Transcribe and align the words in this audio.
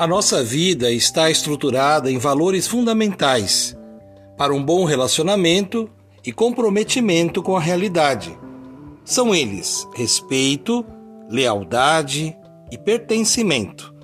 A 0.00 0.06
nossa 0.06 0.42
vida 0.42 0.90
está 0.90 1.30
estruturada 1.30 2.10
em 2.10 2.16
valores 2.16 2.66
fundamentais 2.66 3.76
para 4.34 4.54
um 4.54 4.64
bom 4.64 4.86
relacionamento 4.86 5.90
e 6.24 6.32
comprometimento 6.32 7.42
com 7.42 7.54
a 7.54 7.60
realidade. 7.60 8.34
São 9.04 9.34
eles 9.34 9.86
respeito, 9.94 10.86
lealdade 11.28 12.34
e 12.72 12.78
pertencimento. 12.78 13.94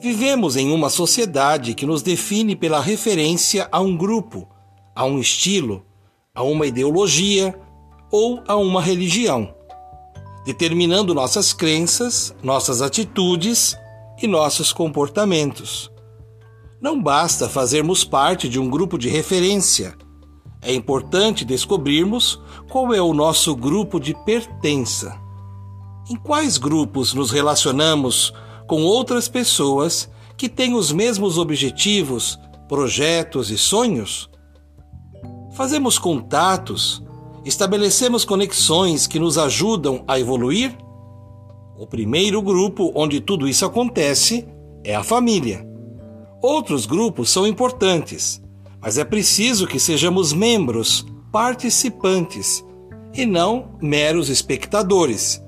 Vivemos 0.00 0.54
em 0.54 0.70
uma 0.70 0.88
sociedade 0.88 1.74
que 1.74 1.86
nos 1.86 2.00
define 2.00 2.54
pela 2.54 2.80
referência 2.80 3.68
a 3.72 3.80
um 3.80 3.96
grupo, 3.96 4.48
a 4.94 5.04
um 5.04 5.18
estilo, 5.18 5.84
a 6.32 6.44
uma 6.44 6.68
ideologia 6.68 7.52
ou 8.12 8.40
a 8.46 8.54
uma 8.54 8.80
religião, 8.80 9.52
determinando 10.46 11.12
nossas 11.12 11.52
crenças, 11.52 12.32
nossas 12.44 12.80
atitudes 12.80 13.76
e 14.22 14.26
nossos 14.26 14.72
comportamentos. 14.72 15.90
Não 16.80 17.02
basta 17.02 17.48
fazermos 17.48 18.04
parte 18.04 18.48
de 18.48 18.60
um 18.60 18.68
grupo 18.68 18.98
de 18.98 19.08
referência. 19.08 19.96
É 20.60 20.74
importante 20.74 21.44
descobrirmos 21.44 22.40
qual 22.70 22.92
é 22.92 23.00
o 23.00 23.14
nosso 23.14 23.54
grupo 23.54 23.98
de 23.98 24.14
pertença. 24.24 25.18
Em 26.10 26.16
quais 26.16 26.58
grupos 26.58 27.14
nos 27.14 27.30
relacionamos 27.30 28.32
com 28.66 28.82
outras 28.82 29.28
pessoas 29.28 30.10
que 30.36 30.48
têm 30.48 30.74
os 30.74 30.92
mesmos 30.92 31.38
objetivos, 31.38 32.38
projetos 32.68 33.50
e 33.50 33.56
sonhos? 33.56 34.28
Fazemos 35.54 35.98
contatos, 35.98 37.02
estabelecemos 37.44 38.24
conexões 38.24 39.06
que 39.06 39.18
nos 39.18 39.38
ajudam 39.38 40.04
a 40.06 40.18
evoluir? 40.18 40.76
O 41.76 41.86
primeiro 41.86 42.40
grupo 42.40 42.92
onde 42.94 43.20
tudo 43.20 43.48
isso 43.48 43.64
acontece 43.64 44.46
é 44.84 44.94
a 44.94 45.02
família. 45.02 45.66
Outros 46.40 46.86
grupos 46.86 47.30
são 47.30 47.46
importantes, 47.46 48.40
mas 48.80 48.96
é 48.96 49.04
preciso 49.04 49.66
que 49.66 49.80
sejamos 49.80 50.32
membros, 50.32 51.04
participantes 51.32 52.64
e 53.12 53.26
não 53.26 53.76
meros 53.82 54.28
espectadores. 54.28 55.42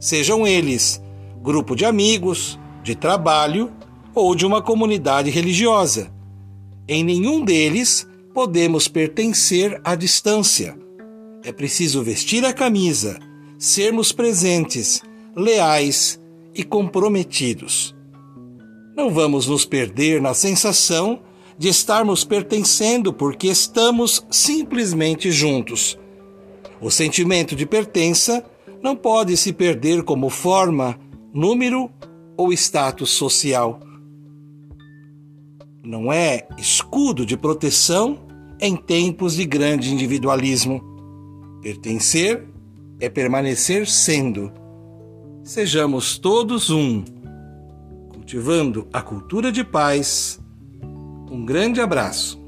Sejam 0.00 0.46
eles 0.46 1.00
grupo 1.42 1.76
de 1.76 1.84
amigos, 1.84 2.58
de 2.82 2.94
trabalho 2.94 3.70
ou 4.14 4.34
de 4.34 4.44
uma 4.44 4.60
comunidade 4.60 5.30
religiosa. 5.30 6.10
Em 6.88 7.04
nenhum 7.04 7.44
deles 7.44 8.08
podemos 8.34 8.88
pertencer 8.88 9.80
à 9.84 9.94
distância. 9.94 10.76
É 11.44 11.52
preciso 11.52 12.02
vestir 12.02 12.44
a 12.44 12.52
camisa, 12.52 13.18
sermos 13.58 14.10
presentes 14.10 15.00
leais 15.40 16.20
e 16.54 16.62
comprometidos. 16.62 17.94
Não 18.96 19.10
vamos 19.10 19.46
nos 19.46 19.64
perder 19.64 20.20
na 20.20 20.34
sensação 20.34 21.20
de 21.56 21.68
estarmos 21.68 22.24
pertencendo 22.24 23.12
porque 23.12 23.46
estamos 23.46 24.24
simplesmente 24.30 25.30
juntos. 25.30 25.98
O 26.80 26.90
sentimento 26.90 27.54
de 27.54 27.66
pertença 27.66 28.44
não 28.82 28.96
pode 28.96 29.36
se 29.36 29.52
perder 29.52 30.02
como 30.02 30.30
forma, 30.30 30.98
número 31.32 31.90
ou 32.36 32.52
status 32.52 33.10
social. 33.10 33.80
Não 35.82 36.12
é 36.12 36.46
escudo 36.58 37.24
de 37.24 37.36
proteção 37.36 38.18
em 38.60 38.76
tempos 38.76 39.34
de 39.34 39.44
grande 39.44 39.92
individualismo. 39.92 40.82
Pertencer 41.62 42.46
é 42.98 43.08
permanecer 43.08 43.86
sendo 43.86 44.52
Sejamos 45.50 46.16
todos 46.16 46.70
um, 46.70 47.02
cultivando 48.08 48.86
a 48.92 49.02
cultura 49.02 49.50
de 49.50 49.64
paz. 49.64 50.38
Um 51.28 51.44
grande 51.44 51.80
abraço. 51.80 52.39